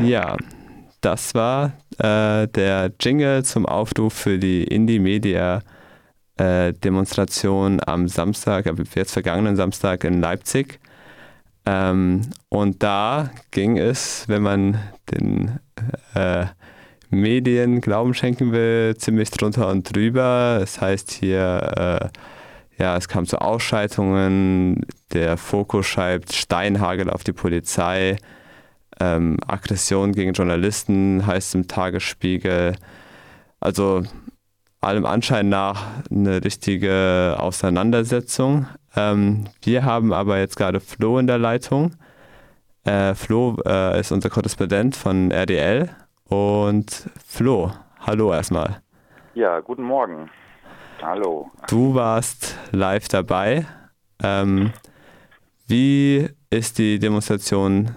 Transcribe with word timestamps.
Ja, 0.00 0.36
das 1.00 1.34
war 1.34 1.72
äh, 1.98 2.48
der 2.48 2.92
Jingle 3.00 3.44
zum 3.44 3.66
Aufruf 3.66 4.14
für 4.14 4.38
die 4.38 4.64
Indie 4.64 4.98
Media 4.98 5.62
äh, 6.36 6.72
am 7.86 8.08
Samstag, 8.08 8.66
äh, 8.66 8.74
jetzt 8.94 9.12
vergangenen 9.12 9.56
Samstag 9.56 10.04
in 10.04 10.20
Leipzig. 10.20 10.80
Ähm, 11.66 12.22
und 12.48 12.82
da 12.82 13.30
ging 13.50 13.78
es, 13.78 14.28
wenn 14.28 14.42
man 14.42 14.78
den 15.10 15.58
äh, 16.14 16.46
Medien 17.10 17.80
Glauben 17.80 18.14
schenken 18.14 18.52
will, 18.52 18.96
ziemlich 18.96 19.30
drunter 19.30 19.68
und 19.68 19.94
drüber. 19.94 20.58
Das 20.60 20.80
heißt 20.80 21.12
hier, 21.12 22.10
äh, 22.78 22.82
ja, 22.82 22.96
es 22.96 23.08
kam 23.08 23.26
zu 23.26 23.40
Ausschreitungen, 23.40 24.84
der 25.12 25.36
Fokus 25.36 25.86
schreibt 25.86 26.32
Steinhagel 26.32 27.08
auf 27.08 27.22
die 27.22 27.32
Polizei, 27.32 28.16
ähm, 29.00 29.38
Aggression 29.46 30.12
gegen 30.12 30.32
Journalisten 30.32 31.26
heißt 31.26 31.54
im 31.54 31.68
Tagesspiegel. 31.68 32.76
Also 33.60 34.02
allem 34.80 35.06
Anschein 35.06 35.48
nach 35.48 35.86
eine 36.10 36.44
richtige 36.44 37.36
Auseinandersetzung. 37.38 38.66
Ähm, 38.96 39.44
wir 39.62 39.84
haben 39.84 40.12
aber 40.12 40.38
jetzt 40.38 40.56
gerade 40.56 40.80
Flo 40.80 41.18
in 41.18 41.26
der 41.26 41.38
Leitung. 41.38 41.92
Äh, 42.84 43.14
Flo 43.14 43.56
äh, 43.66 43.98
ist 43.98 44.12
unser 44.12 44.30
Korrespondent 44.30 44.94
von 44.94 45.30
RDL. 45.30 45.90
Und 46.28 47.08
Flo, 47.26 47.72
hallo 48.00 48.32
erstmal. 48.32 48.82
Ja, 49.34 49.60
guten 49.60 49.82
Morgen. 49.82 50.30
Hallo. 51.02 51.50
Du 51.68 51.94
warst 51.94 52.56
live 52.70 53.08
dabei. 53.08 53.66
Ähm, 54.22 54.72
wie 55.66 56.28
ist 56.50 56.78
die 56.78 56.98
Demonstration 56.98 57.96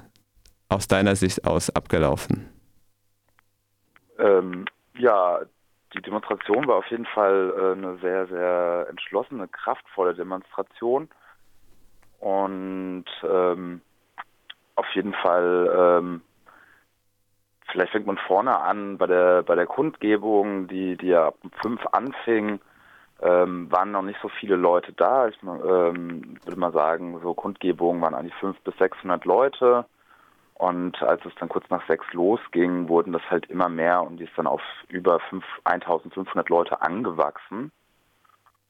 aus 0.70 0.88
deiner 0.88 1.16
Sicht 1.16 1.46
aus 1.46 1.70
abgelaufen? 1.70 2.50
Ähm, 4.20 4.66
ja, 4.98 5.40
die 5.94 6.02
Demonstration 6.02 6.68
war 6.68 6.78
auf 6.78 6.88
jeden 6.88 7.06
Fall 7.06 7.54
äh, 7.58 7.72
eine 7.72 7.98
sehr, 8.00 8.28
sehr 8.28 8.88
entschlossene, 8.90 9.48
kraftvolle 9.48 10.16
Demonstration. 10.16 11.09
Und 12.20 13.06
ähm, 13.24 13.82
auf 14.76 14.88
jeden 14.94 15.14
Fall, 15.14 15.72
ähm, 15.76 16.22
vielleicht 17.72 17.92
fängt 17.92 18.08
man 18.08 18.18
vorne 18.18 18.59
an 18.59 18.98
bei 18.98 19.08
der 19.08 19.44
bei 19.44 19.56
der 19.56 19.68
Kundgebung, 19.68 20.68
die, 20.68 20.98
die 20.98 21.08
ja 21.08 21.28
ab 21.28 21.36
fünf 21.62 21.86
anfing, 21.92 22.59
ähm, 23.22 23.72
waren 23.72 23.92
noch 23.92 24.02
nicht 24.02 24.20
so 24.22 24.30
viele 24.30 24.56
Leute 24.56 24.94
da. 24.94 25.28
Ich 25.28 25.38
ähm, 25.44 26.38
würde 26.44 26.59
mal 26.59 26.74
sagen, 26.74 27.20
so 27.22 27.34
Kundgebungen 27.34 28.02
waren 28.02 28.16
eigentlich 28.16 28.36
fünf 28.36 28.59
bis 28.62 28.76
600 28.78 29.26
Leute. 29.26 29.86
Und 30.58 31.03
als 31.03 31.23
es 31.23 31.36
dann 31.36 31.50
kurz 31.50 31.69
nach 31.69 31.86
sechs 31.86 32.11
losging, 32.13 32.89
wurden 32.89 33.13
das 33.13 33.22
halt 33.30 33.45
immer 33.45 33.69
mehr 33.69 34.02
und 34.02 34.17
die 34.17 34.23
ist 34.23 34.36
dann 34.36 34.47
auf 34.47 34.61
über 34.88 35.19
5, 35.19 35.45
1500 35.66 36.50
Leute 36.50 36.81
angewachsen. 36.81 37.72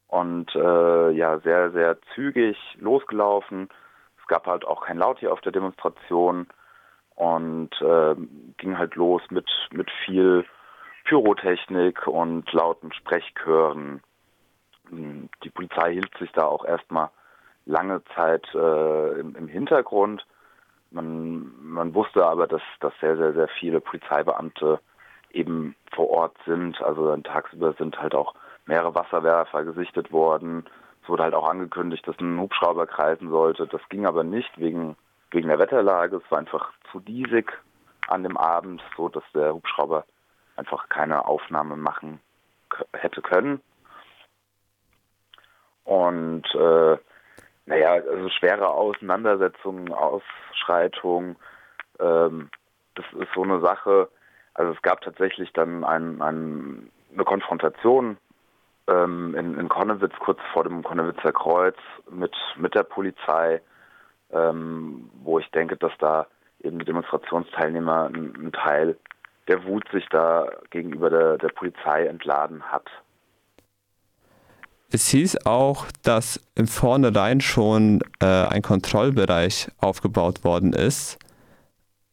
Und 0.07 0.53
äh, 0.53 1.11
ja, 1.11 1.39
sehr, 1.39 1.71
sehr 1.71 1.97
zügig 2.13 2.57
losgelaufen. 2.77 3.69
Es 4.19 4.27
gab 4.27 4.47
halt 4.47 4.67
auch 4.67 4.85
kein 4.85 4.97
Laut 4.97 5.19
hier 5.19 5.31
auf 5.31 5.39
der 5.39 5.53
Demonstration 5.53 6.47
und 7.15 7.69
äh, 7.81 8.15
ging 8.57 8.77
halt 8.77 8.95
los 8.95 9.21
mit, 9.29 9.49
mit 9.71 9.89
viel 10.05 10.45
Pyrotechnik 11.05 12.05
und 12.05 12.51
lauten 12.51 12.91
Sprechchören. 12.91 14.01
Die 14.91 15.49
Polizei 15.51 15.93
hielt 15.93 16.17
sich 16.17 16.33
da 16.33 16.43
auch 16.43 16.65
erstmal 16.65 17.11
lange 17.65 18.03
Zeit 18.13 18.45
äh, 18.53 19.19
im, 19.21 19.37
im 19.37 19.47
Hintergrund 19.47 20.25
man, 20.91 21.51
man 21.61 21.93
wusste 21.93 22.25
aber, 22.25 22.47
dass, 22.47 22.61
dass 22.79 22.93
sehr, 22.99 23.17
sehr, 23.17 23.33
sehr 23.33 23.47
viele 23.47 23.81
Polizeibeamte 23.81 24.79
eben 25.31 25.75
vor 25.93 26.09
Ort 26.09 26.35
sind. 26.45 26.81
Also 26.81 27.07
dann 27.07 27.23
tagsüber 27.23 27.73
sind 27.73 27.99
halt 27.99 28.15
auch 28.15 28.33
mehrere 28.65 28.95
Wasserwerfer 28.95 29.63
gesichtet 29.63 30.11
worden. 30.11 30.65
Es 31.03 31.09
wurde 31.09 31.23
halt 31.23 31.33
auch 31.33 31.49
angekündigt, 31.49 32.07
dass 32.07 32.19
ein 32.19 32.39
Hubschrauber 32.39 32.87
kreisen 32.87 33.29
sollte. 33.29 33.67
Das 33.67 33.81
ging 33.89 34.05
aber 34.05 34.23
nicht 34.23 34.51
wegen, 34.57 34.95
wegen 35.31 35.47
der 35.47 35.59
Wetterlage. 35.59 36.17
Es 36.17 36.31
war 36.31 36.39
einfach 36.39 36.71
zu 36.91 36.99
diesig 36.99 37.51
an 38.07 38.23
dem 38.23 38.37
Abend, 38.37 38.81
so 38.95 39.09
dass 39.09 39.23
der 39.33 39.53
Hubschrauber 39.53 40.05
einfach 40.55 40.89
keine 40.89 41.25
Aufnahme 41.25 41.77
machen 41.77 42.19
hätte 42.93 43.21
können. 43.21 43.61
Und 45.83 46.43
äh, 46.55 46.97
naja, 47.67 47.91
also 47.91 48.29
schwere 48.29 48.69
Auseinandersetzungen, 48.69 49.91
Ausschreitungen, 49.93 51.35
ähm, 51.99 52.49
das 52.95 53.05
ist 53.19 53.29
so 53.35 53.43
eine 53.43 53.59
Sache. 53.59 54.09
Also 54.53 54.73
es 54.73 54.81
gab 54.81 55.01
tatsächlich 55.01 55.51
dann 55.53 55.83
ein, 55.83 56.21
ein, 56.21 56.89
eine 57.13 57.23
Konfrontation 57.25 58.17
ähm, 58.87 59.35
in, 59.35 59.59
in 59.59 59.69
Konnewitz, 59.69 60.13
kurz 60.19 60.39
vor 60.53 60.63
dem 60.63 60.81
Konnewitzer 60.81 61.33
Kreuz 61.33 61.75
mit, 62.09 62.33
mit 62.55 62.73
der 62.73 62.83
Polizei, 62.83 63.61
ähm, 64.31 65.09
wo 65.21 65.37
ich 65.37 65.51
denke, 65.51 65.75
dass 65.75 65.91
da 65.99 66.25
eben 66.63 66.79
die 66.79 66.85
Demonstrationsteilnehmer 66.85 68.05
einen 68.05 68.51
Teil 68.53 68.97
der 69.49 69.65
Wut 69.65 69.87
sich 69.91 70.07
da 70.09 70.49
gegenüber 70.69 71.09
der, 71.09 71.37
der 71.37 71.49
Polizei 71.49 72.05
entladen 72.05 72.63
hat. 72.63 72.89
Es 74.89 75.09
hieß 75.09 75.45
auch, 75.45 75.85
dass 76.03 76.39
im 76.55 76.65
Vornherein 76.65 77.41
schon 77.41 77.99
äh, 78.21 78.25
ein 78.25 78.61
Kontrollbereich 78.61 79.69
aufgebaut 79.79 80.45
worden 80.45 80.71
ist. 80.71 81.19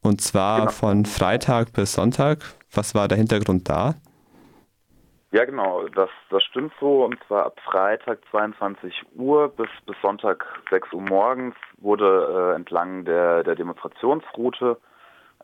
Und 0.01 0.19
zwar 0.19 0.59
genau. 0.59 0.71
von 0.71 1.05
Freitag 1.05 1.71
bis 1.71 1.93
Sonntag. 1.93 2.39
Was 2.73 2.93
war 2.93 3.07
der 3.07 3.17
Hintergrund 3.17 3.69
da? 3.69 3.95
Ja, 5.31 5.45
genau, 5.45 5.87
das, 5.87 6.09
das 6.29 6.43
stimmt 6.43 6.73
so. 6.79 7.05
Und 7.05 7.17
zwar 7.27 7.45
ab 7.45 7.59
Freitag 7.63 8.19
22 8.29 9.03
Uhr 9.15 9.47
bis, 9.47 9.69
bis 9.85 9.95
Sonntag 10.01 10.45
6 10.69 10.91
Uhr 10.93 11.01
morgens 11.01 11.55
wurde 11.77 12.51
äh, 12.51 12.55
entlang 12.55 13.05
der, 13.05 13.43
der 13.43 13.55
Demonstrationsroute 13.55 14.77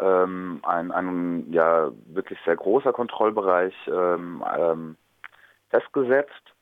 ähm, 0.02 0.60
ein, 0.64 0.92
ein 0.92 1.52
ja, 1.52 1.92
wirklich 2.08 2.40
sehr 2.44 2.58
großer 2.58 2.92
Kontrollbereich 2.92 3.74
ähm, 3.88 4.44
ähm, 4.58 4.98
festgesetzt 5.70 6.54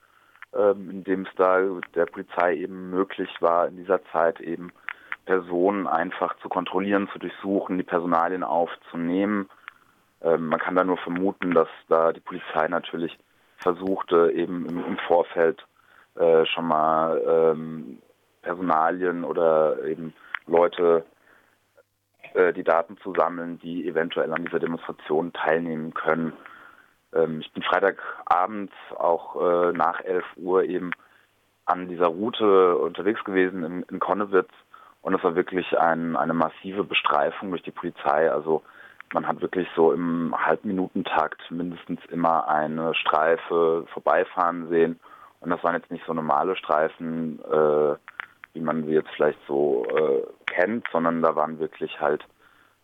ähm, 0.54 0.90
in 0.90 1.04
dem 1.04 1.22
es 1.24 1.36
da 1.36 1.60
der 1.96 2.06
Polizei 2.06 2.56
eben 2.56 2.90
möglich 2.90 3.30
war, 3.40 3.68
in 3.68 3.78
dieser 3.78 4.04
Zeit 4.12 4.40
eben 4.40 4.72
Personen 5.26 5.88
einfach 5.88 6.36
zu 6.40 6.50
kontrollieren, 6.50 7.10
zu 7.14 7.20
durchsuchen, 7.20 7.78
die 7.78 7.84
Personalien 7.84 8.44
aufzunehmen. 8.44 9.50
Ähm, 10.22 10.48
man 10.48 10.60
kann 10.60 10.76
da 10.76 10.84
nur 10.84 10.98
vermuten, 10.98 11.54
dass 11.54 11.70
da 11.88 12.12
die 12.12 12.20
Polizei 12.20 12.68
natürlich 12.68 13.18
versuchte, 13.58 14.32
eben 14.32 14.66
im, 14.68 14.84
im 14.86 14.98
Vorfeld 15.08 15.66
äh, 16.16 16.46
schon 16.46 16.66
mal 16.66 17.22
ähm, 17.28 18.00
Personalien 18.42 19.24
oder 19.24 19.84
eben 19.86 20.14
Leute 20.48 21.06
äh, 22.34 22.54
die 22.54 22.64
Daten 22.64 22.98
zu 22.98 23.14
sammeln, 23.14 23.60
die 23.60 23.88
eventuell 23.88 24.34
an 24.34 24.44
dieser 24.46 24.60
Demonstration 24.60 25.34
teilnehmen 25.34 25.94
können. 25.94 26.34
Ähm, 27.14 27.42
ich 27.42 27.52
bin 27.54 27.64
Freitagabend 27.64 28.72
auch 28.98 29.36
äh, 29.36 29.72
nach 29.74 30.02
11 30.02 30.24
Uhr 30.38 30.64
eben 30.64 30.92
an 31.66 31.88
dieser 31.88 32.08
Route 32.08 32.78
unterwegs 32.78 33.24
gewesen 33.24 33.64
in, 33.64 33.84
in 33.84 34.00
Konnewitz 34.00 34.50
und 35.02 35.14
es 35.14 35.24
war 35.24 35.36
wirklich 35.36 35.78
ein, 35.78 36.16
eine 36.16 36.34
massive 36.34 36.84
Bestreifung 36.84 37.52
durch 37.52 37.64
die 37.64 37.72
Polizei. 37.72 38.32
Also 38.32 38.64
man 39.14 39.28
hat 39.28 39.42
wirklich 39.42 39.68
so 39.76 39.94
im 39.94 40.36
Halbminutentakt 40.38 41.50
mindestens 41.50 42.00
immer 42.10 42.48
eine 42.48 42.94
Streife 42.96 43.86
vorbeifahren 43.94 44.68
sehen. 44.70 45.00
Und 45.40 45.52
das 45.52 45.64
waren 45.64 45.76
jetzt 45.76 45.90
nicht 45.90 46.06
so 46.06 46.14
normale 46.14 46.56
Streifen, 46.58 47.40
äh, 47.40 47.96
wie 48.54 48.60
man 48.60 48.86
sie 48.86 48.94
jetzt 48.94 49.10
vielleicht 49.16 49.40
so 49.48 49.86
äh, 49.86 50.24
kennt, 50.48 50.86
sondern 50.92 51.22
da 51.22 51.36
waren 51.36 51.60
wirklich 51.60 52.00
halt 52.02 52.26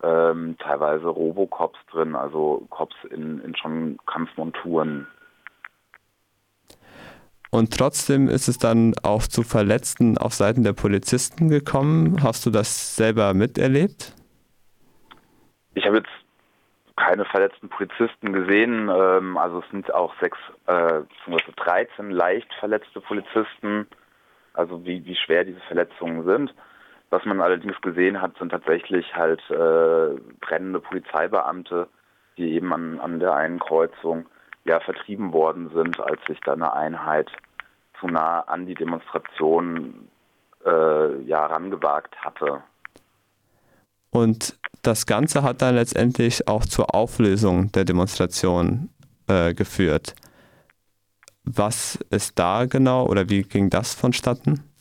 ähm, 0.05 0.55
teilweise 0.59 1.07
Robocops 1.07 1.79
drin, 1.91 2.15
also 2.15 2.65
Cops 2.69 2.95
in, 3.09 3.39
in 3.39 3.55
schon 3.55 3.97
Kampfmonturen. 4.05 5.07
Und 7.49 7.75
trotzdem 7.77 8.27
ist 8.27 8.47
es 8.47 8.57
dann 8.57 8.93
auch 9.01 9.23
zu 9.23 9.43
Verletzten 9.43 10.17
auf 10.17 10.33
Seiten 10.33 10.63
der 10.63 10.73
Polizisten 10.73 11.49
gekommen. 11.49 12.21
Hast 12.21 12.45
du 12.45 12.49
das 12.49 12.95
selber 12.95 13.33
miterlebt? 13.33 14.13
Ich 15.73 15.85
habe 15.85 15.97
jetzt 15.97 16.09
keine 16.97 17.25
verletzten 17.25 17.69
Polizisten 17.69 18.33
gesehen. 18.33 18.89
Ähm, 18.93 19.37
also 19.37 19.59
es 19.59 19.71
sind 19.71 19.93
auch 19.93 20.13
sechs, 20.21 20.37
äh, 20.67 21.01
13 21.55 22.11
leicht 22.11 22.53
verletzte 22.59 23.01
Polizisten. 23.01 23.87
Also 24.53 24.85
wie, 24.85 25.05
wie 25.05 25.15
schwer 25.15 25.43
diese 25.43 25.61
Verletzungen 25.61 26.25
sind. 26.25 26.53
Was 27.15 27.23
man 27.23 27.39
allerdings 27.39 27.79
gesehen 27.79 28.21
hat, 28.21 28.37
sind 28.37 28.49
tatsächlich 28.49 29.15
halt 29.15 29.39
äh, 29.49 30.19
brennende 30.41 30.81
Polizeibeamte, 30.81 31.87
die 32.37 32.51
eben 32.51 32.73
an, 32.73 32.99
an 32.99 33.21
der 33.21 33.33
einen 33.33 33.57
Kreuzung 33.57 34.25
ja 34.65 34.81
vertrieben 34.81 35.31
worden 35.31 35.71
sind, 35.73 35.97
als 36.01 36.19
sich 36.27 36.41
da 36.41 36.51
eine 36.51 36.73
Einheit 36.73 37.31
zu 38.01 38.07
nah 38.07 38.41
an 38.41 38.65
die 38.65 38.73
Demonstration 38.73 40.09
äh, 40.65 41.21
ja 41.21 41.45
rangewagt 41.45 42.17
hatte. 42.17 42.61
Und 44.09 44.59
das 44.81 45.05
Ganze 45.05 45.41
hat 45.41 45.61
dann 45.61 45.75
letztendlich 45.75 46.49
auch 46.49 46.65
zur 46.65 46.93
Auflösung 46.93 47.71
der 47.71 47.85
Demonstration 47.85 48.89
äh, 49.29 49.53
geführt. 49.53 50.15
Was 51.45 51.95
ist 52.09 52.37
da 52.37 52.65
genau 52.65 53.07
oder 53.07 53.29
wie 53.29 53.43
ging 53.43 53.69
das 53.69 53.95
vonstatten? 53.95 54.74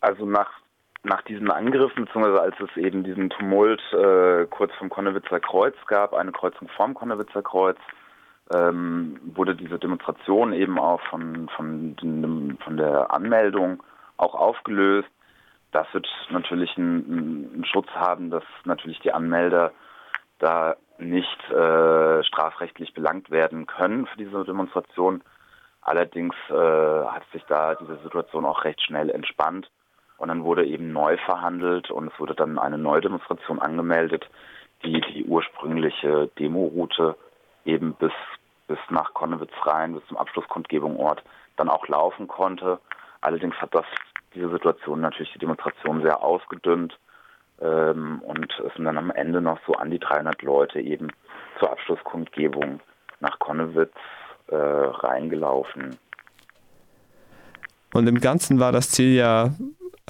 Also 0.00 0.24
nach, 0.24 0.50
nach 1.02 1.22
diesen 1.22 1.50
Angriffen, 1.50 2.04
beziehungsweise 2.04 2.40
als 2.40 2.56
es 2.60 2.76
eben 2.76 3.04
diesen 3.04 3.30
Tumult 3.30 3.80
äh, 3.92 4.46
kurz 4.46 4.72
vom 4.74 4.88
Konnewitzer 4.88 5.40
Kreuz 5.40 5.74
gab, 5.86 6.14
eine 6.14 6.32
Kreuzung 6.32 6.68
vorm 6.68 6.94
Konnewitzer 6.94 7.42
Kreuz, 7.42 7.78
ähm, 8.52 9.20
wurde 9.22 9.54
diese 9.54 9.78
Demonstration 9.78 10.52
eben 10.52 10.78
auch 10.78 11.00
von, 11.02 11.48
von, 11.54 11.96
den, 11.96 12.58
von 12.64 12.76
der 12.76 13.12
Anmeldung 13.12 13.82
auch 14.16 14.34
aufgelöst. 14.34 15.08
Das 15.72 15.86
wird 15.92 16.08
natürlich 16.30 16.76
einen, 16.76 17.52
einen 17.54 17.64
Schutz 17.64 17.88
haben, 17.94 18.30
dass 18.30 18.42
natürlich 18.64 18.98
die 19.00 19.12
Anmelder 19.12 19.72
da 20.38 20.76
nicht 20.98 21.50
äh, 21.50 22.24
strafrechtlich 22.24 22.92
belangt 22.92 23.30
werden 23.30 23.66
können 23.66 24.06
für 24.06 24.16
diese 24.16 24.44
Demonstration. 24.44 25.22
Allerdings 25.82 26.34
äh, 26.48 26.54
hat 26.54 27.22
sich 27.32 27.44
da 27.44 27.74
diese 27.74 27.98
Situation 28.02 28.44
auch 28.44 28.64
recht 28.64 28.82
schnell 28.82 29.10
entspannt 29.10 29.70
und 30.20 30.28
dann 30.28 30.44
wurde 30.44 30.66
eben 30.66 30.92
neu 30.92 31.16
verhandelt 31.16 31.90
und 31.90 32.12
es 32.12 32.20
wurde 32.20 32.34
dann 32.34 32.58
eine 32.58 32.76
neue 32.76 33.00
Demonstration 33.00 33.58
angemeldet, 33.58 34.28
die 34.84 35.00
die 35.00 35.24
ursprüngliche 35.24 36.28
Demoroute 36.38 37.16
eben 37.64 37.94
bis 37.94 38.12
bis 38.68 38.78
nach 38.90 39.14
Konnewitz 39.14 39.50
rein, 39.64 39.94
bis 39.94 40.06
zum 40.06 40.18
Abschlusskundgebungsort 40.18 41.24
dann 41.56 41.68
auch 41.68 41.88
laufen 41.88 42.28
konnte. 42.28 42.78
Allerdings 43.20 43.56
hat 43.56 43.74
das 43.74 43.86
diese 44.34 44.50
Situation 44.50 45.00
natürlich 45.00 45.32
die 45.32 45.40
Demonstration 45.40 46.02
sehr 46.02 46.22
ausgedünnt 46.22 46.96
ähm, 47.60 48.20
und 48.22 48.52
es 48.64 48.74
sind 48.74 48.84
dann 48.84 48.98
am 48.98 49.10
Ende 49.10 49.40
noch 49.40 49.58
so 49.66 49.72
an 49.72 49.90
die 49.90 49.98
300 49.98 50.42
Leute 50.42 50.80
eben 50.80 51.08
zur 51.58 51.72
Abschlusskundgebung 51.72 52.80
nach 53.20 53.38
Konnewitz 53.38 53.94
äh, 54.48 54.54
reingelaufen. 54.54 55.98
Und 57.92 58.06
im 58.06 58.20
Ganzen 58.20 58.60
war 58.60 58.70
das 58.70 58.90
Ziel 58.90 59.16
ja 59.16 59.50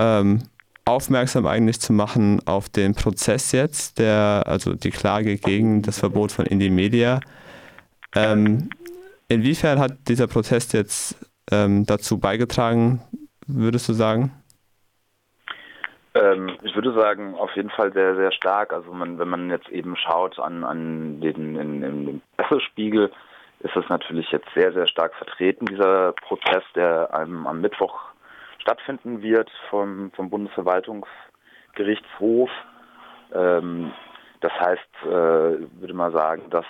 ähm, 0.01 0.43
aufmerksam 0.87 1.47
eigentlich 1.47 1.81
zu 1.81 1.93
machen 1.93 2.41
auf 2.47 2.69
den 2.69 2.95
Prozess 2.95 3.53
jetzt, 3.53 3.99
der 3.99 4.45
also 4.47 4.75
die 4.75 4.91
Klage 4.91 5.37
gegen 5.37 5.83
das 5.83 6.01
Verbot 6.01 6.33
von 6.33 6.47
Indie 6.47 6.71
Media. 6.71 7.21
Ähm, 8.17 8.71
inwiefern 9.29 9.79
hat 9.79 9.93
dieser 10.09 10.27
Protest 10.27 10.73
jetzt 10.73 11.17
ähm, 11.53 11.85
dazu 11.87 12.19
beigetragen, 12.19 13.03
würdest 13.47 13.89
du 13.89 13.93
sagen? 13.93 14.33
Ähm, 16.15 16.57
ich 16.63 16.75
würde 16.75 16.93
sagen, 16.95 17.35
auf 17.35 17.55
jeden 17.55 17.71
Fall 17.71 17.93
sehr, 17.93 18.17
sehr 18.17 18.33
stark. 18.33 18.73
Also 18.73 18.93
man, 18.93 19.19
wenn 19.19 19.29
man 19.29 19.51
jetzt 19.51 19.69
eben 19.69 19.97
schaut 19.97 20.41
an, 20.41 20.65
an 20.65 21.21
den, 21.21 21.57
in, 21.57 21.83
in 21.83 22.07
den 22.07 22.23
Pressespiegel, 22.37 23.13
ist 23.61 23.77
es 23.77 23.89
natürlich 23.89 24.31
jetzt 24.33 24.49
sehr, 24.55 24.73
sehr 24.73 24.89
stark 24.89 25.15
vertreten, 25.15 25.67
dieser 25.67 26.13
Prozess, 26.13 26.65
der 26.75 27.15
einem 27.15 27.47
am 27.47 27.61
Mittwoch 27.61 28.10
stattfinden 28.61 29.23
wird 29.23 29.51
vom, 29.69 30.13
vom 30.13 30.31
Bundesverwaltungsgerichtshof. 30.31 32.51
Ähm, 33.33 33.93
das 34.41 34.53
heißt, 34.53 34.89
äh, 35.05 35.59
würde 35.81 35.95
man 35.95 36.13
sagen, 36.13 36.51
dass, 36.51 36.67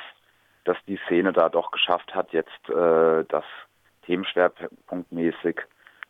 dass 0.65 0.77
die 0.87 1.01
Szene 1.07 1.33
da 1.33 1.49
doch 1.49 1.71
geschafft 1.71 2.15
hat, 2.15 2.33
jetzt 2.33 2.69
äh, 2.69 3.25
das 3.29 3.45
themenschwerpunktmäßig 4.07 5.61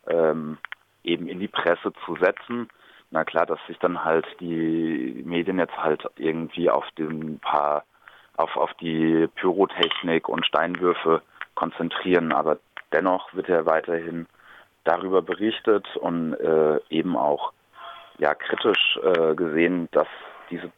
ähm, 0.07 0.59
eben 1.05 1.29
in 1.29 1.41
die 1.41 1.49
Presse 1.49 1.93
zu 2.05 2.17
setzen. 2.17 2.69
Na 3.11 3.25
klar, 3.25 3.47
dass 3.47 3.59
sich 3.67 3.79
dann 3.79 4.05
halt 4.05 4.27
die 4.41 5.23
Medien 5.27 5.59
jetzt 5.59 5.77
halt 5.77 6.05
irgendwie 6.17 6.71
auf 6.71 6.85
den 6.97 7.41
paar, 7.41 7.85
auf, 8.37 8.57
auf 8.57 8.73
die 8.75 9.29
Pyrotechnik 9.35 10.29
und 10.29 10.47
Steinwürfe 10.47 11.23
konzentrieren, 11.55 12.33
aber 12.33 12.59
dennoch 12.93 13.35
wird 13.35 13.49
er 13.49 13.67
weiterhin 13.67 14.27
darüber 14.85 15.23
berichtet 15.23 15.87
und 15.97 16.35
äh, 16.35 16.81
eben 16.89 17.17
auch 17.17 17.53
ja 18.19 18.35
kritisch 18.35 18.99
äh, 19.03 19.35
gesehen, 19.35 19.89
dass 19.93 20.09
diese 20.51 20.71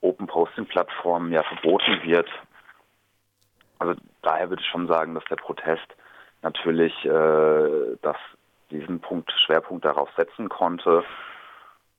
Open 0.00 0.26
Posting 0.26 0.66
Plattform 0.66 1.32
ja 1.32 1.42
verboten 1.42 2.02
wird. 2.04 2.28
Also 3.78 3.94
daher 4.22 4.50
würde 4.50 4.62
ich 4.62 4.68
schon 4.68 4.86
sagen, 4.86 5.14
dass 5.14 5.24
der 5.24 5.36
Protest 5.36 5.86
natürlich 6.42 6.92
äh, 7.04 7.96
dass 8.02 8.16
diesen 8.70 9.00
Punkt 9.00 9.32
Schwerpunkt 9.46 9.84
darauf 9.84 10.10
setzen 10.16 10.48
konnte 10.48 11.04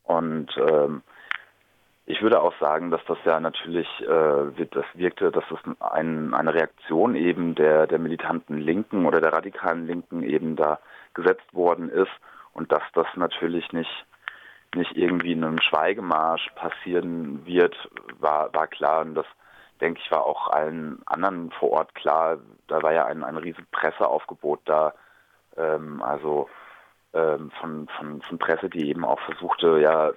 und 0.04 0.48
ähm, 0.58 1.02
ich 2.10 2.24
würde 2.24 2.42
auch 2.42 2.54
sagen, 2.60 2.90
dass 2.90 3.02
das 3.06 3.20
ja 3.24 3.40
natürlich, 3.40 3.88
äh, 4.02 4.66
das 4.72 4.86
wirkte, 4.96 5.32
dass 5.32 5.44
es 5.52 5.60
ein, 5.80 6.34
eine 6.34 6.56
Reaktion 6.56 7.16
eben 7.16 7.54
der, 7.54 7.86
der 7.86 8.00
militanten 8.00 8.58
Linken 8.58 9.06
oder 9.06 9.22
der 9.22 9.32
radikalen 9.32 9.86
Linken 9.86 10.24
eben 10.24 10.56
da 10.56 10.80
gesetzt 11.14 11.54
worden 11.54 11.88
ist 11.88 12.12
und 12.54 12.72
dass 12.72 12.82
das 12.94 13.06
natürlich 13.16 13.72
nicht 13.74 14.06
nicht 14.76 14.96
irgendwie 14.96 15.32
in 15.32 15.44
einem 15.44 15.60
Schweigemarsch 15.60 16.48
passieren 16.56 17.46
wird, 17.46 17.76
war, 18.20 18.54
war 18.54 18.68
klar. 18.68 19.02
Und 19.02 19.16
das, 19.16 19.26
denke 19.82 20.00
ich, 20.04 20.12
war 20.12 20.26
auch 20.26 20.48
allen 20.50 21.02
anderen 21.08 21.50
vor 21.52 21.72
Ort 21.72 21.96
klar. 21.96 22.38
Da 22.68 22.84
war 22.84 22.94
ja 22.94 23.06
ein, 23.06 23.24
ein 23.24 23.38
riesiges 23.38 23.66
Presseaufgebot 23.72 24.62
da. 24.66 24.94
Ähm, 25.58 26.04
also 26.04 26.50
ähm, 27.14 27.50
von, 27.60 27.88
von, 27.98 28.22
von 28.22 28.38
Presse, 28.38 28.70
die 28.70 28.90
eben 28.90 29.04
auch 29.04 29.20
versuchte, 29.22 29.80
ja, 29.80 30.12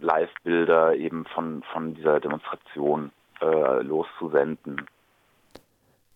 Live-Bilder 0.00 0.94
eben 0.94 1.24
von, 1.34 1.62
von 1.72 1.94
dieser 1.94 2.20
Demonstration 2.20 3.10
äh, 3.40 3.82
loszusenden. 3.82 4.86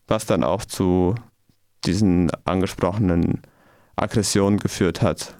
Was 0.07 0.27
dann 0.27 0.45
auch 0.45 0.65
zu 0.65 1.15
diesen 1.85 2.31
angesprochenen 2.45 3.43
Aggression 3.97 4.59
geführt 4.59 5.03
hat. 5.03 5.35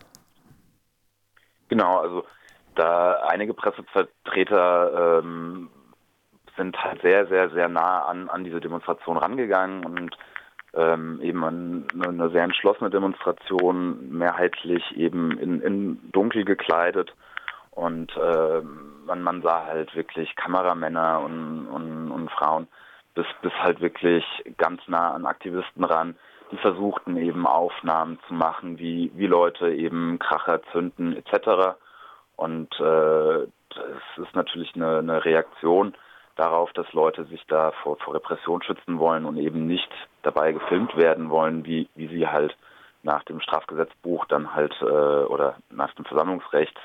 Genau, 1.69 1.99
also 1.99 2.25
da 2.75 3.23
einige 3.29 3.55
Pressevertreter 3.55 5.21
ähm, 5.23 5.69
sind 6.57 6.77
halt 6.83 7.03
sehr, 7.03 7.27
sehr, 7.27 7.51
sehr 7.51 7.69
nah 7.69 8.05
an, 8.07 8.29
an 8.29 8.45
diese 8.45 8.61
Demonstration 8.61 9.17
rangegangen 9.17 9.85
und 9.85 10.17
ähm, 10.75 11.21
eben 11.21 11.45
eine, 11.45 11.85
eine, 12.07 12.31
sehr 12.31 12.45
entschlossene 12.45 12.91
Demonstration, 12.91 14.11
mehrheitlich 14.11 14.97
eben 14.97 15.37
in, 15.39 15.61
in 15.61 16.11
dunkel 16.13 16.45
gekleidet 16.45 17.15
und 17.71 18.17
äh, 18.17 18.61
man, 19.07 19.23
man 19.23 19.43
sah 19.43 19.65
halt 19.67 19.95
wirklich 19.95 20.35
Kameramänner 20.37 21.21
und, 21.21 21.67
und, 21.69 22.11
und 22.11 22.31
Frauen 22.31 22.69
bis, 23.15 23.27
bis 23.43 23.53
halt 23.55 23.81
wirklich 23.81 24.25
ganz 24.57 24.81
nah 24.87 25.13
an 25.13 25.27
Aktivisten 25.27 25.85
ran, 25.85 26.17
die 26.53 26.57
versuchten 26.59 27.17
eben 27.17 27.47
Aufnahmen 27.47 28.19
zu 28.27 28.35
machen, 28.35 28.79
wie, 28.79 29.11
wie 29.15 29.27
Leute 29.27 29.73
eben 29.73 30.19
Kracher 30.19 30.63
zünden 30.73 31.17
etc. 31.17 31.77
Und 32.37 32.73
äh, 32.81 33.47
das 33.71 34.27
ist 34.27 34.35
natürlich 34.35 34.75
eine, 34.75 34.99
eine 34.99 35.25
Reaktion 35.25 35.95
darauf, 36.37 36.73
dass 36.73 36.93
Leute 36.93 37.25
sich 37.27 37.45
da 37.47 37.73
vor, 37.83 37.97
vor 37.99 38.15
Repression 38.15 38.63
schützen 38.63 38.99
wollen 38.99 39.27
und 39.27 39.37
eben 39.37 39.67
nicht 39.67 39.91
dabei 40.23 40.53
gefilmt 40.53 40.97
werden 40.97 41.31
wollen, 41.31 41.65
wie, 41.65 41.89
wie 41.95 42.09
sie 42.09 42.27
halt 42.27 42.57
nach 43.03 43.23
dem 43.25 43.41
Strafgesetzbuch 43.41 44.25
dann 44.27 44.55
halt 44.55 44.75
äh, 44.81 44.85
oder 44.85 45.57
nach 45.71 45.95
dem 45.95 46.05
Versammlungsrecht 46.05 46.77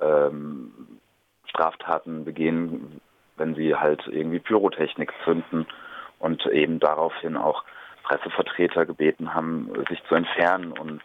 ähm, 0.00 0.72
Straftaten 1.46 2.24
begehen, 2.24 3.00
wenn 3.36 3.54
sie 3.54 3.74
halt 3.74 4.02
irgendwie 4.06 4.38
Pyrotechnik 4.38 5.12
zünden 5.24 5.66
und 6.18 6.46
eben 6.46 6.80
daraufhin 6.80 7.36
auch 7.36 7.64
Pressevertreter 8.02 8.86
gebeten 8.86 9.34
haben, 9.34 9.70
sich 9.88 10.02
zu 10.08 10.14
entfernen. 10.14 10.72
Und 10.72 11.02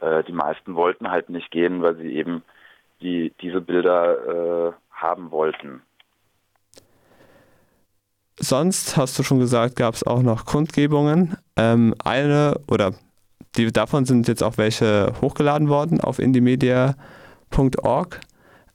äh, 0.00 0.24
die 0.24 0.32
meisten 0.32 0.74
wollten 0.74 1.10
halt 1.10 1.30
nicht 1.30 1.50
gehen, 1.50 1.82
weil 1.82 1.96
sie 1.96 2.14
eben 2.14 2.42
die, 3.00 3.32
diese 3.40 3.60
Bilder 3.60 4.68
äh, 4.68 4.72
haben 4.90 5.30
wollten. 5.30 5.82
Sonst 8.40 8.96
hast 8.96 9.18
du 9.18 9.22
schon 9.22 9.40
gesagt, 9.40 9.76
gab 9.76 9.94
es 9.94 10.06
auch 10.06 10.22
noch 10.22 10.44
Kundgebungen. 10.44 11.36
Ähm, 11.56 11.94
eine 12.04 12.60
oder 12.68 12.92
die 13.56 13.72
davon 13.72 14.04
sind 14.04 14.28
jetzt 14.28 14.42
auch 14.42 14.58
welche 14.58 15.12
hochgeladen 15.20 15.68
worden 15.68 16.00
auf 16.00 16.20
indiemedia.org. 16.20 18.20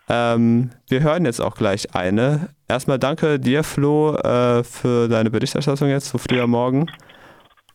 Ähm, 0.10 0.72
wir 0.90 1.02
hören 1.02 1.26
jetzt 1.26 1.42
auch 1.42 1.56
gleich 1.56 1.96
eine. 1.96 2.50
Erstmal 2.68 3.00
danke 3.00 3.40
dir, 3.40 3.64
Flo, 3.64 4.16
äh, 4.16 4.64
für 4.64 5.08
deine 5.08 5.30
Berichterstattung 5.30 5.90
jetzt 5.90 6.10
so 6.10 6.18
früh 6.18 6.42
am 6.42 6.52
Morgen. 6.52 6.88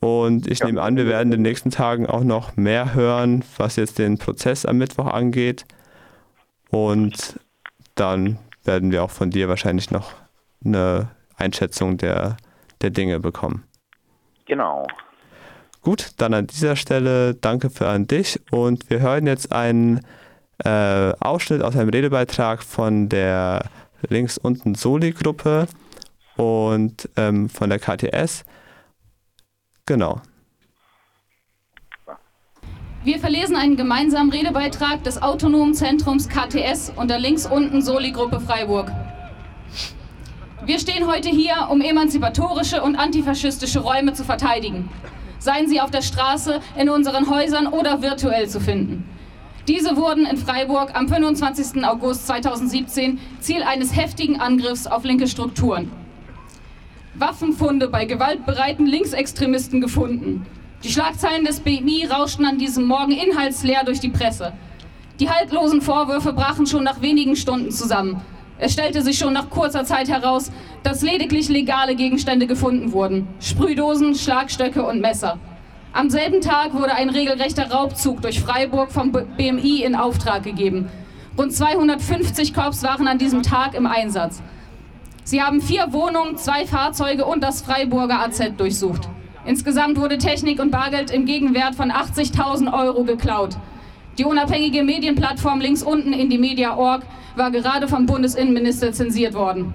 Und 0.00 0.46
ich 0.46 0.60
ja. 0.60 0.66
nehme 0.66 0.82
an, 0.82 0.96
wir 0.96 1.06
werden 1.06 1.32
in 1.32 1.38
den 1.38 1.42
nächsten 1.42 1.70
Tagen 1.70 2.06
auch 2.06 2.22
noch 2.22 2.56
mehr 2.56 2.94
hören, 2.94 3.44
was 3.56 3.76
jetzt 3.76 3.98
den 3.98 4.18
Prozess 4.18 4.64
am 4.64 4.78
Mittwoch 4.78 5.06
angeht. 5.06 5.64
Und 6.70 7.40
dann 7.94 8.38
werden 8.64 8.92
wir 8.92 9.02
auch 9.02 9.10
von 9.10 9.30
dir 9.30 9.48
wahrscheinlich 9.48 9.90
noch 9.90 10.12
eine 10.64 11.08
Einschätzung 11.36 11.96
der, 11.96 12.36
der 12.82 12.90
Dinge 12.90 13.18
bekommen. 13.20 13.64
Genau. 14.46 14.86
Gut, 15.82 16.12
dann 16.18 16.34
an 16.34 16.46
dieser 16.46 16.76
Stelle 16.76 17.34
danke 17.34 17.70
für 17.70 17.88
an 17.88 18.06
dich 18.06 18.40
und 18.50 18.90
wir 18.90 19.00
hören 19.00 19.26
jetzt 19.26 19.52
einen 19.52 20.00
äh, 20.64 21.12
Ausschnitt 21.20 21.62
aus 21.62 21.76
einem 21.76 21.90
Redebeitrag 21.90 22.62
von 22.62 23.08
der 23.08 23.64
links 24.08 24.38
unten 24.38 24.74
Soli-Gruppe 24.74 25.68
und 26.36 27.08
ähm, 27.16 27.48
von 27.48 27.70
der 27.70 27.78
KTS. 27.78 28.44
Genau. 29.86 30.20
Wir 33.04 33.18
verlesen 33.18 33.56
einen 33.56 33.76
gemeinsamen 33.76 34.30
Redebeitrag 34.30 35.02
des 35.04 35.22
Autonomen 35.22 35.74
Zentrums 35.74 36.28
KTS 36.28 36.92
und 36.94 37.08
der 37.08 37.18
links 37.18 37.46
unten 37.46 37.80
Soli-Gruppe 37.80 38.40
Freiburg. 38.40 38.90
Wir 40.64 40.78
stehen 40.78 41.06
heute 41.06 41.28
hier, 41.28 41.68
um 41.70 41.80
emanzipatorische 41.80 42.82
und 42.82 42.96
antifaschistische 42.96 43.78
Räume 43.78 44.12
zu 44.12 44.24
verteidigen. 44.24 44.90
Seien 45.38 45.68
sie 45.68 45.80
auf 45.80 45.90
der 45.90 46.02
Straße, 46.02 46.60
in 46.76 46.90
unseren 46.90 47.30
Häusern 47.30 47.68
oder 47.68 48.02
virtuell 48.02 48.48
zu 48.48 48.60
finden. 48.60 49.08
Diese 49.68 49.98
wurden 49.98 50.24
in 50.24 50.38
Freiburg 50.38 50.94
am 50.94 51.08
25. 51.08 51.84
August 51.84 52.26
2017 52.26 53.20
Ziel 53.40 53.62
eines 53.62 53.94
heftigen 53.94 54.40
Angriffs 54.40 54.86
auf 54.86 55.04
linke 55.04 55.28
Strukturen. 55.28 55.90
Waffenfunde 57.14 57.88
bei 57.88 58.06
gewaltbereiten 58.06 58.86
Linksextremisten 58.86 59.82
gefunden. 59.82 60.46
Die 60.82 60.90
Schlagzeilen 60.90 61.44
des 61.44 61.60
BMI 61.60 62.06
rauschten 62.06 62.46
an 62.46 62.56
diesem 62.56 62.86
Morgen 62.86 63.12
inhaltsleer 63.12 63.84
durch 63.84 64.00
die 64.00 64.08
Presse. 64.08 64.54
Die 65.20 65.28
haltlosen 65.28 65.82
Vorwürfe 65.82 66.32
brachen 66.32 66.66
schon 66.66 66.84
nach 66.84 67.02
wenigen 67.02 67.36
Stunden 67.36 67.70
zusammen. 67.70 68.22
Es 68.56 68.72
stellte 68.72 69.02
sich 69.02 69.18
schon 69.18 69.34
nach 69.34 69.50
kurzer 69.50 69.84
Zeit 69.84 70.08
heraus, 70.08 70.50
dass 70.82 71.02
lediglich 71.02 71.50
legale 71.50 71.94
Gegenstände 71.94 72.46
gefunden 72.46 72.92
wurden. 72.92 73.28
Sprühdosen, 73.38 74.14
Schlagstöcke 74.14 74.82
und 74.82 75.02
Messer. 75.02 75.38
Am 75.98 76.10
selben 76.10 76.40
Tag 76.40 76.74
wurde 76.74 76.94
ein 76.94 77.10
regelrechter 77.10 77.72
Raubzug 77.72 78.22
durch 78.22 78.38
Freiburg 78.38 78.92
vom 78.92 79.10
BMI 79.10 79.82
in 79.82 79.96
Auftrag 79.96 80.44
gegeben. 80.44 80.88
Rund 81.36 81.52
250 81.52 82.54
Korps 82.54 82.84
waren 82.84 83.08
an 83.08 83.18
diesem 83.18 83.42
Tag 83.42 83.74
im 83.74 83.84
Einsatz. 83.84 84.40
Sie 85.24 85.42
haben 85.42 85.60
vier 85.60 85.92
Wohnungen, 85.92 86.36
zwei 86.36 86.66
Fahrzeuge 86.66 87.24
und 87.24 87.42
das 87.42 87.62
Freiburger 87.62 88.20
AZ 88.20 88.40
durchsucht. 88.56 89.08
Insgesamt 89.44 89.98
wurde 89.98 90.18
Technik 90.18 90.60
und 90.60 90.70
Bargeld 90.70 91.10
im 91.10 91.26
Gegenwert 91.26 91.74
von 91.74 91.90
80.000 91.90 92.72
Euro 92.72 93.02
geklaut. 93.02 93.56
Die 94.18 94.24
unabhängige 94.24 94.84
Medienplattform 94.84 95.60
links 95.60 95.82
unten 95.82 96.12
in 96.12 96.30
die 96.30 96.38
Media.org 96.38 97.02
war 97.34 97.50
gerade 97.50 97.88
vom 97.88 98.06
Bundesinnenminister 98.06 98.92
zensiert 98.92 99.34
worden. 99.34 99.74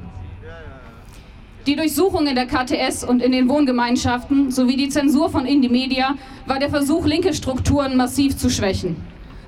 Die 1.65 1.75
Durchsuchung 1.75 2.27
in 2.27 2.35
der 2.35 2.45
KTS 2.45 3.05
und 3.05 3.21
in 3.21 3.31
den 3.31 3.47
Wohngemeinschaften 3.47 4.51
sowie 4.51 4.75
die 4.75 4.89
Zensur 4.89 5.29
von 5.29 5.45
Indie 5.45 5.69
Media 5.69 6.15
war 6.45 6.59
der 6.59 6.69
Versuch, 6.69 7.05
linke 7.05 7.33
Strukturen 7.33 7.95
massiv 7.95 8.35
zu 8.35 8.49
schwächen 8.49 8.97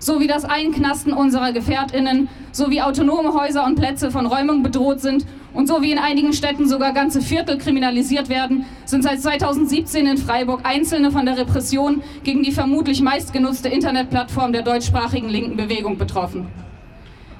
so 0.05 0.19
wie 0.19 0.27
das 0.27 0.45
Einknasten 0.45 1.13
unserer 1.13 1.51
GefährtInnen, 1.51 2.29
so 2.51 2.69
wie 2.69 2.81
autonome 2.81 3.33
Häuser 3.33 3.65
und 3.65 3.75
Plätze 3.75 4.11
von 4.11 4.27
Räumung 4.27 4.61
bedroht 4.61 5.01
sind 5.01 5.25
und 5.53 5.67
so 5.67 5.81
wie 5.81 5.91
in 5.91 5.97
einigen 5.97 6.33
Städten 6.33 6.67
sogar 6.69 6.93
ganze 6.93 7.21
Viertel 7.21 7.57
kriminalisiert 7.57 8.29
werden, 8.29 8.65
sind 8.85 9.03
seit 9.03 9.21
2017 9.21 10.05
in 10.05 10.17
Freiburg 10.17 10.61
Einzelne 10.63 11.11
von 11.11 11.25
der 11.25 11.37
Repression 11.37 12.03
gegen 12.23 12.43
die 12.43 12.51
vermutlich 12.51 13.01
meistgenutzte 13.01 13.69
Internetplattform 13.69 14.53
der 14.53 14.61
deutschsprachigen 14.61 15.29
linken 15.29 15.57
Bewegung 15.57 15.97
betroffen. 15.97 16.47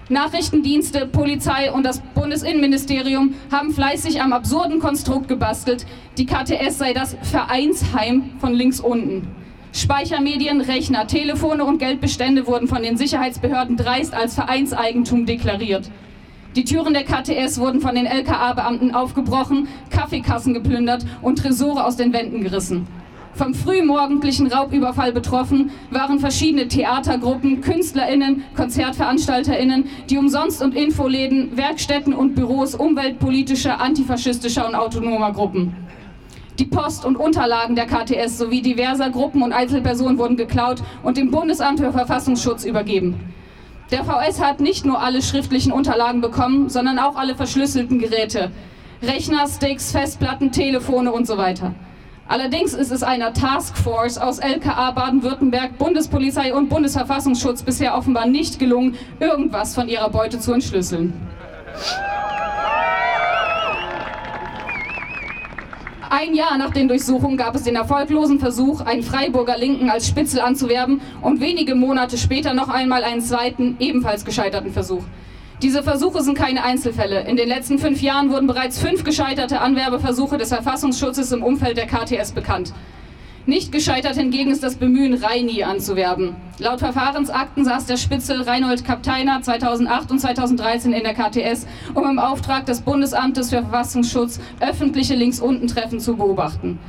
Nachrichtendienste, 0.10 1.08
Polizei 1.08 1.72
und 1.72 1.84
das 1.84 2.00
Bundesinnenministerium 2.00 3.34
haben 3.52 3.74
fleißig 3.74 4.22
am 4.22 4.34
absurden 4.34 4.80
Konstrukt 4.80 5.28
gebastelt, 5.28 5.88
die 6.20 6.28
KTS 6.28 6.78
sei 6.78 6.94
das 6.94 7.18
Vereinsheim 7.24 8.30
von 8.40 8.54
links 8.54 8.80
unten. 8.80 9.28
Speichermedien, 9.74 10.62
Rechner, 10.62 11.08
Telefone 11.08 11.66
und 11.66 11.80
Geldbestände 11.80 12.46
wurden 12.46 12.68
von 12.68 12.84
den 12.84 12.98
Sicherheitsbehörden 12.98 13.78
dreist 13.78 14.14
als 14.14 14.36
Vereinseigentum 14.36 15.26
deklariert. 15.26 15.90
Die 16.56 16.66
Türen 16.66 16.94
der 16.94 17.04
KTS 17.04 17.60
wurden 17.60 17.82
von 17.82 17.96
den 17.96 18.06
LKA-Beamten 18.06 18.94
aufgebrochen, 18.94 19.68
Kaffeekassen 19.90 20.54
geplündert 20.54 21.04
und 21.24 21.40
Tresore 21.40 21.84
aus 21.84 21.98
den 21.98 22.14
Wänden 22.14 22.42
gerissen. 22.44 22.88
Vom 23.36 23.54
frühmorgendlichen 23.54 24.48
Raubüberfall 24.48 25.12
betroffen 25.12 25.72
waren 25.92 26.20
verschiedene 26.20 26.70
Theatergruppen, 26.70 27.60
KünstlerInnen, 27.60 28.46
KonzertveranstalterInnen, 28.56 29.89
die 30.10 30.18
Umsonst- 30.18 30.62
und 30.62 30.74
Infoläden, 30.74 31.58
Werkstätten 31.58 32.13
und 32.13 32.36
Büros 32.36 32.75
umweltpolitischer, 32.75 33.82
antifaschistischer 33.82 34.65
und 34.65 34.75
autonomer 34.75 35.34
Gruppen. 35.34 35.75
Die 36.60 36.65
Post 36.65 37.04
und 37.04 37.18
Unterlagen 37.18 37.75
der 37.75 37.88
KTS 37.88 38.38
sowie 38.38 38.62
diverser 38.62 39.10
Gruppen 39.10 39.42
und 39.42 39.51
Einzelpersonen 39.51 40.18
wurden 40.18 40.38
geklaut 40.38 40.82
und 41.04 41.18
dem 41.18 41.30
Bundesamt 41.30 41.82
für 41.82 41.92
Verfassungsschutz 41.92 42.63
übergeben. 42.63 43.15
Der 43.92 44.06
VS 44.06 44.42
hat 44.42 44.62
nicht 44.62 44.86
nur 44.86 45.01
alle 45.01 45.22
schriftlichen 45.22 45.74
Unterlagen 45.74 46.22
bekommen, 46.22 46.70
sondern 46.70 47.00
auch 47.00 47.18
alle 47.18 47.36
verschlüsselten 47.36 48.00
Geräte. 48.00 48.51
Rechner, 49.04 49.46
Sticks, 49.50 49.92
Festplatten, 49.92 50.54
Telefone 50.54 51.12
und 51.12 51.27
so 51.27 51.38
weiter. 51.38 51.75
Allerdings 52.27 52.74
ist 52.74 52.91
es 52.91 53.03
einer 53.03 53.34
Taskforce 53.34 54.17
aus 54.17 54.39
LKA 54.39 54.91
Baden-Württemberg, 54.91 55.77
Bundespolizei 55.77 56.55
und 56.55 56.70
Bundesverfassungsschutz 56.70 57.62
bisher 57.62 57.96
offenbar 57.96 58.25
nicht 58.25 58.58
gelungen, 58.58 58.96
irgendwas 59.20 59.75
von 59.75 59.88
ihrer 59.88 60.10
Beute 60.10 60.39
zu 60.39 60.51
entschlüsseln. 60.51 61.13
Ein 66.10 66.34
Jahr 66.34 66.58
nach 66.58 66.72
den 66.72 66.88
Durchsuchungen 66.88 67.38
gab 67.38 67.53
es 67.55 67.63
den 67.63 67.75
erfolglosen 67.75 68.39
Versuch, 68.39 68.82
einen 68.82 69.03
Freiburger 69.03 69.58
Linken 69.58 69.89
als 69.89 70.08
Spitzel 70.08 70.39
anzuwerben 70.39 71.01
und 71.22 71.41
wenige 71.41 71.75
Monate 71.75 72.17
später 72.17 72.55
noch 72.55 72.70
einmal 72.70 73.03
einen 73.03 73.22
zweiten, 73.22 73.75
ebenfalls 73.79 74.25
gescheiterten 74.25 74.72
Versuch. 74.72 75.03
Diese 75.62 75.84
Versuche 75.84 76.22
sind 76.22 76.38
keine 76.38 76.64
Einzelfälle. 76.64 77.22
In 77.22 77.38
den 77.38 77.48
letzten 77.48 77.80
fünf 77.80 78.02
Jahren 78.02 78.30
wurden 78.30 78.46
bereits 78.46 78.78
fünf 78.78 79.06
gescheiterte 79.06 79.62
Anwerbeversuche 79.62 80.38
des 80.38 80.50
Verfassungsschutzes 80.50 81.32
im 81.32 81.44
Umfeld 81.44 81.78
der 81.78 81.88
KTS 81.88 82.34
bekannt. 82.34 82.74
Nicht 83.46 83.72
gescheitert 83.72 84.16
hingegen 84.16 84.52
ist 84.52 84.64
das 84.64 84.76
Bemühen, 84.76 85.14
Reini 85.14 85.64
anzuwerben. 85.64 86.36
Laut 86.58 86.80
Verfahrensakten 86.80 87.64
saß 87.64 87.86
der 87.86 87.98
Spitzel 87.98 88.42
Reinhold 88.42 88.84
Kapteiner 88.84 89.42
2008 89.42 90.12
und 90.12 90.20
2013 90.20 90.92
in 90.94 91.04
der 91.04 91.14
KTS, 91.14 91.68
um 91.94 92.10
im 92.10 92.20
Auftrag 92.20 92.66
des 92.66 92.82
Bundesamtes 92.82 93.52
für 93.52 93.62
Verfassungsschutz 93.62 94.42
öffentliche 94.60 95.16
Links-Unten-Treffen 95.16 96.00
zu 96.00 96.18
beobachten. 96.18 96.80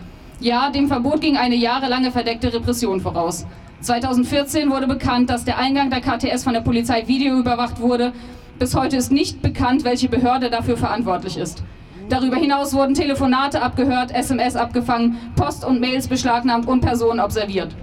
Ja, 0.40 0.70
dem 0.70 0.88
Verbot 0.88 1.20
ging 1.20 1.36
eine 1.36 1.56
jahrelange 1.56 2.10
verdeckte 2.10 2.52
Repression 2.52 3.00
voraus. 3.00 3.46
2014 3.82 4.70
wurde 4.70 4.86
bekannt, 4.86 5.28
dass 5.30 5.44
der 5.44 5.58
Eingang 5.58 5.90
der 5.90 6.00
KTS 6.00 6.42
von 6.42 6.54
der 6.54 6.62
Polizei 6.62 7.06
videoüberwacht 7.06 7.80
wurde. 7.80 8.12
Bis 8.58 8.74
heute 8.74 8.96
ist 8.96 9.12
nicht 9.12 9.42
bekannt, 9.42 9.84
welche 9.84 10.08
Behörde 10.08 10.48
dafür 10.48 10.78
verantwortlich 10.78 11.36
ist. 11.36 11.62
Darüber 12.08 12.36
hinaus 12.36 12.72
wurden 12.72 12.94
Telefonate 12.94 13.60
abgehört, 13.60 14.14
SMS 14.14 14.56
abgefangen, 14.56 15.18
Post 15.36 15.62
und 15.62 15.78
Mails 15.78 16.08
beschlagnahmt 16.08 16.66
und 16.66 16.80
Personen 16.80 17.20
observiert. 17.20 17.74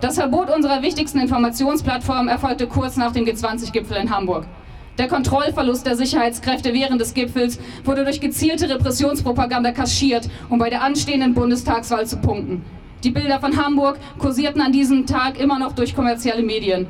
Das 0.00 0.14
Verbot 0.14 0.48
unserer 0.48 0.82
wichtigsten 0.82 1.18
Informationsplattform 1.18 2.28
erfolgte 2.28 2.68
kurz 2.68 2.96
nach 2.96 3.10
dem 3.10 3.24
G20-Gipfel 3.24 3.96
in 3.96 4.14
Hamburg. 4.14 4.46
Der 4.98 5.08
Kontrollverlust 5.08 5.84
der 5.84 5.96
Sicherheitskräfte 5.96 6.72
während 6.72 7.00
des 7.00 7.12
Gipfels 7.12 7.58
wurde 7.84 8.04
durch 8.04 8.20
gezielte 8.20 8.68
Repressionspropaganda 8.68 9.72
kaschiert, 9.72 10.28
um 10.50 10.58
bei 10.58 10.70
der 10.70 10.82
anstehenden 10.82 11.34
Bundestagswahl 11.34 12.06
zu 12.06 12.18
punkten. 12.18 12.62
Die 13.02 13.10
Bilder 13.10 13.40
von 13.40 13.56
Hamburg 13.56 13.98
kursierten 14.18 14.60
an 14.60 14.72
diesem 14.72 15.06
Tag 15.06 15.40
immer 15.40 15.58
noch 15.58 15.72
durch 15.72 15.96
kommerzielle 15.96 16.42
Medien. 16.42 16.86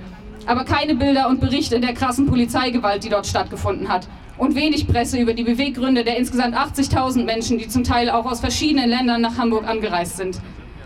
Aber 0.47 0.64
keine 0.64 0.94
Bilder 0.94 1.28
und 1.28 1.40
Berichte 1.40 1.80
der 1.80 1.94
krassen 1.94 2.26
Polizeigewalt, 2.26 3.04
die 3.04 3.09
dort 3.09 3.26
stattgefunden 3.26 3.88
hat 3.88 4.09
und 4.38 4.54
wenig 4.54 4.87
Presse 4.87 5.18
über 5.18 5.35
die 5.35 5.44
Beweggründe 5.44 6.02
der 6.02 6.16
insgesamt 6.16 6.56
80.000 6.56 7.25
Menschen, 7.25 7.59
die 7.59 7.68
zum 7.68 7.85
Teil 7.85 8.11
auch 8.11 8.25
aus 8.25 8.40
verschiedenen 8.40 8.88
Ländern 8.88 9.20
nach 9.20 9.37
Hamburg 9.37 9.68
angereist 9.68 10.16
sind. 10.16 10.40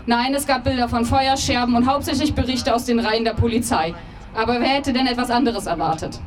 Nein, 0.05 0.33
es 0.35 0.45
gab 0.45 0.65
Bilder 0.65 0.87
von 0.87 1.05
Feuerscherben 1.05 1.75
und 1.75 1.87
hauptsächlich 1.87 2.35
Berichte 2.35 2.75
aus 2.75 2.85
den 2.85 2.99
Reihen 2.99 3.23
der 3.23 3.33
Polizei. 3.33 3.95
Aber 4.35 4.59
wer 4.59 4.67
hätte 4.67 4.93
denn 4.93 5.07
etwas 5.07 5.31
anderes 5.31 5.65
erwartet? 5.65 6.19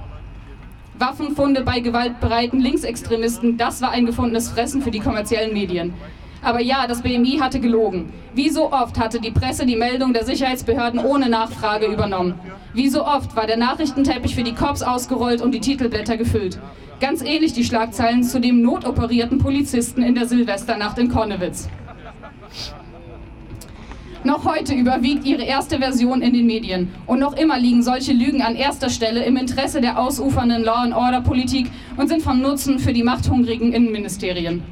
Waffenfunde 0.99 1.63
bei 1.63 1.79
gewaltbereiten 1.79 2.61
Linksextremisten, 2.61 3.57
das 3.57 3.81
war 3.81 3.93
ein 3.93 4.07
gefundenes 4.07 4.49
Fressen 4.49 4.83
für 4.83 4.91
die 4.91 4.99
kommerziellen 4.99 5.53
Medien. 5.53 5.95
Aber 6.43 6.61
ja, 6.61 6.87
das 6.87 7.03
BMI 7.03 7.39
hatte 7.41 7.61
gelogen. 7.61 8.13
Wie 8.35 8.51
so 8.51 8.73
oft 8.73 8.99
hatte 8.99 9.21
die 9.21 9.31
Presse 9.31 9.67
die 9.67 9.77
Meldung 9.77 10.13
der 10.13 10.25
Sicherheitsbehörden 10.25 11.01
ohne 11.01 11.29
Nachfrage 11.29 11.87
übernommen. 11.87 12.35
Wie 12.75 12.89
so 12.89 13.05
oft 13.05 13.35
war 13.35 13.47
der 13.47 13.57
Nachrichtenteppich 13.57 14.35
für 14.35 14.45
die 14.45 14.55
Cops 14.55 14.83
ausgerollt 14.83 15.41
und 15.41 15.53
die 15.53 15.61
Titelblätter 15.61 16.17
gefüllt. 16.17 16.59
Ganz 17.01 17.23
ähnlich 17.23 17.53
die 17.53 17.65
Schlagzeilen 17.65 18.23
zu 18.23 18.41
dem 18.41 18.63
notoperierten 18.63 19.39
Polizisten 19.39 20.03
in 20.03 20.15
der 20.15 20.27
Silvesternacht 20.27 20.99
in 20.99 21.09
Konnewitz. 21.09 21.69
Noch 24.25 24.45
heute 24.45 24.75
überwiegt 24.75 25.25
ihre 25.25 25.45
erste 25.45 25.79
Version 25.79 26.23
in 26.23 26.33
den 26.33 26.47
Medien. 26.47 26.91
Und 27.07 27.21
noch 27.21 27.37
immer 27.37 27.59
liegen 27.59 27.83
solche 27.83 28.13
Lügen 28.13 28.43
an 28.43 28.57
erster 28.57 28.91
Stelle 28.91 29.25
im 29.25 29.37
Interesse 29.37 29.81
der 29.81 29.99
ausufernden 29.99 30.65
Law-and-Order-Politik 30.65 31.71
und 31.97 32.09
sind 32.09 32.23
von 32.23 32.43
Nutzen 32.43 32.81
für 32.81 32.93
die 32.93 33.05
machthungrigen 33.05 33.73
Innenministerien. 33.73 34.65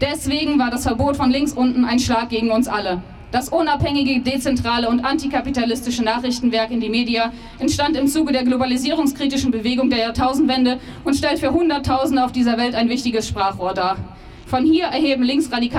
Deswegen 0.00 0.58
war 0.58 0.70
das 0.70 0.84
Verbot 0.84 1.16
von 1.16 1.30
links 1.30 1.52
unten 1.52 1.84
ein 1.84 1.98
Schlag 1.98 2.30
gegen 2.30 2.50
uns 2.50 2.68
alle. 2.68 3.02
Das 3.32 3.50
unabhängige, 3.50 4.20
dezentrale 4.20 4.88
und 4.88 5.04
antikapitalistische 5.04 6.02
Nachrichtenwerk 6.02 6.70
in 6.70 6.80
die 6.80 6.88
Media 6.88 7.32
entstand 7.58 7.96
im 7.96 8.08
Zuge 8.08 8.32
der 8.32 8.44
globalisierungskritischen 8.44 9.50
Bewegung 9.50 9.90
der 9.90 10.00
Jahrtausendwende 10.00 10.80
und 11.04 11.14
stellt 11.14 11.38
für 11.38 11.52
Hunderttausende 11.52 12.24
auf 12.24 12.32
dieser 12.32 12.56
Welt 12.56 12.74
ein 12.74 12.88
wichtiges 12.88 13.28
Sprachrohr 13.28 13.74
dar. 13.74 13.98
Von 14.46 14.64
hier 14.64 14.86
erheben 14.86 15.22
linksradikale 15.22 15.70